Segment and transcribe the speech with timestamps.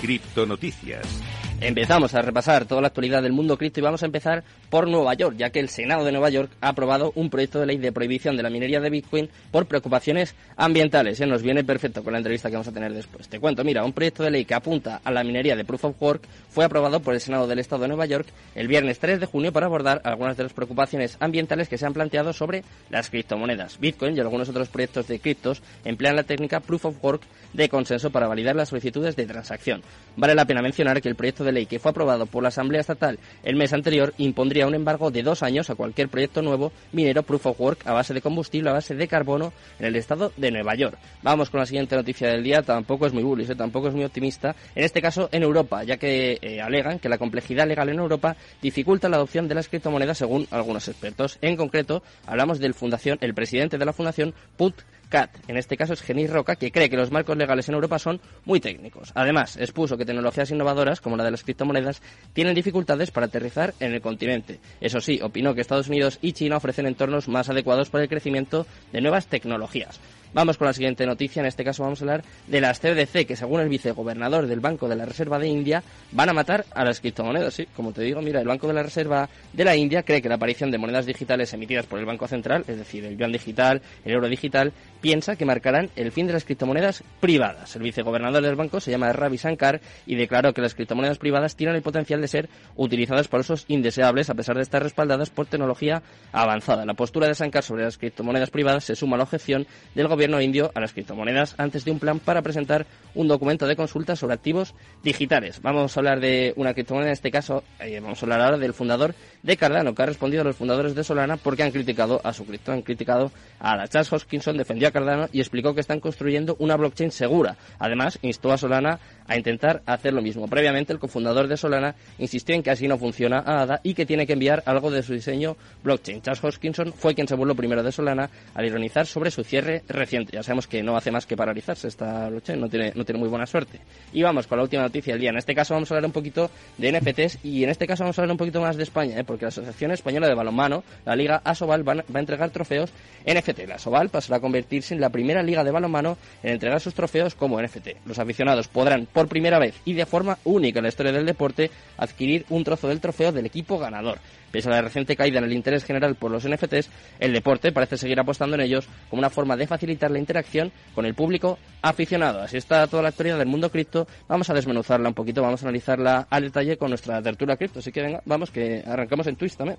[0.00, 1.39] Criptonoticias.
[1.62, 5.12] Empezamos a repasar toda la actualidad del mundo cripto y vamos a empezar por Nueva
[5.12, 7.92] York, ya que el Senado de Nueva York ha aprobado un proyecto de ley de
[7.92, 11.20] prohibición de la minería de Bitcoin por preocupaciones ambientales.
[11.20, 13.28] Nos viene perfecto con la entrevista que vamos a tener después.
[13.28, 16.02] Te cuento, mira, un proyecto de ley que apunta a la minería de Proof of
[16.02, 19.26] Work fue aprobado por el Senado del Estado de Nueva York el viernes 3 de
[19.26, 23.78] junio para abordar algunas de las preocupaciones ambientales que se han planteado sobre las criptomonedas.
[23.78, 28.10] Bitcoin y algunos otros proyectos de criptos emplean la técnica Proof of Work de consenso
[28.10, 29.82] para validar las solicitudes de transacción.
[30.16, 32.80] Vale la pena mencionar que el proyecto de ley que fue aprobado por la Asamblea
[32.80, 37.22] Estatal el mes anterior impondría un embargo de dos años a cualquier proyecto nuevo minero
[37.22, 40.50] Proof of Work a base de combustible, a base de carbono en el estado de
[40.50, 40.98] Nueva York.
[41.22, 43.54] Vamos con la siguiente noticia del día, tampoco es muy bullish, ¿eh?
[43.54, 47.18] tampoco es muy optimista, en este caso en Europa, ya que eh, alegan que la
[47.18, 51.38] complejidad legal en Europa dificulta la adopción de las criptomonedas según algunos expertos.
[51.40, 54.74] En concreto, hablamos del fundación, el presidente de la fundación Put
[55.10, 55.30] CAT.
[55.48, 58.20] En este caso es Genis Roca, que cree que los marcos legales en Europa son
[58.46, 59.12] muy técnicos.
[59.14, 62.00] Además, expuso que tecnologías innovadoras, como la de las criptomonedas,
[62.32, 64.60] tienen dificultades para aterrizar en el continente.
[64.80, 68.66] Eso sí, opinó que Estados Unidos y China ofrecen entornos más adecuados para el crecimiento
[68.92, 70.00] de nuevas tecnologías.
[70.32, 71.40] Vamos con la siguiente noticia.
[71.40, 74.88] En este caso vamos a hablar de las CBDC, que según el vicegobernador del Banco
[74.88, 77.52] de la Reserva de India, van a matar a las criptomonedas.
[77.52, 80.28] Sí, como te digo, mira, el Banco de la Reserva de la India cree que
[80.28, 83.82] la aparición de monedas digitales emitidas por el Banco Central, es decir, el yuan digital,
[84.04, 87.74] el euro digital, piensa que marcarán el fin de las criptomonedas privadas.
[87.74, 91.74] El vicegobernador del banco se llama Ravi Shankar y declaró que las criptomonedas privadas tienen
[91.74, 96.02] el potencial de ser utilizadas por usos indeseables a pesar de estar respaldadas por tecnología
[96.30, 96.84] avanzada.
[96.84, 100.19] La postura de Shankar sobre las criptomonedas privadas se suma a la objeción del gobierno
[100.24, 104.34] indio a las criptomonedas antes de un plan para presentar un documento de consulta sobre
[104.34, 105.60] activos digitales.
[105.62, 108.74] Vamos a hablar de una criptomoneda, en este caso, eh, vamos a hablar ahora del
[108.74, 112.32] fundador de Cardano, que ha respondido a los fundadores de Solana porque han criticado a
[112.32, 116.00] su cripto, han criticado a la Charles Hoskinson, defendió a Cardano y explicó que están
[116.00, 117.56] construyendo una blockchain segura.
[117.78, 120.48] Además, instó a Solana a intentar hacer lo mismo.
[120.48, 124.26] Previamente, el cofundador de Solana insistió en que así no funciona ADA y que tiene
[124.26, 126.20] que enviar algo de su diseño blockchain.
[126.20, 130.09] Charles Hoskinson fue quien se burló primero de Solana al ironizar sobre su cierre reciente.
[130.10, 133.28] Ya sabemos que no hace más que paralizarse esta blockchain, no tiene, no tiene muy
[133.28, 133.80] buena suerte.
[134.12, 135.30] Y vamos con la última noticia del día.
[135.30, 138.18] En este caso vamos a hablar un poquito de NFTs y en este caso vamos
[138.18, 139.24] a hablar un poquito más de España, ¿eh?
[139.24, 142.92] porque la Asociación Española de Balonmano, la Liga Asobal, va a entregar trofeos
[143.26, 143.68] NFT.
[143.68, 147.34] La Asobal pasará a convertirse en la primera liga de balonmano en entregar sus trofeos
[147.34, 148.06] como NFT.
[148.06, 151.70] Los aficionados podrán por primera vez y de forma única en la historia del deporte
[151.96, 154.18] adquirir un trozo del trofeo del equipo ganador.
[154.50, 157.96] Pese a la reciente caída en el interés general por los NFTs, el deporte parece
[157.96, 162.42] seguir apostando en ellos como una forma de facilitar la interacción con el público aficionado.
[162.42, 164.06] Así está toda la actualidad del mundo cripto.
[164.28, 167.78] Vamos a desmenuzarla un poquito, vamos a analizarla al detalle con nuestra tertulia cripto.
[167.78, 169.78] Así que venga, vamos que arrancamos en Twist también.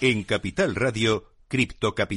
[0.00, 2.08] En Capital Radio, Cripto Capital.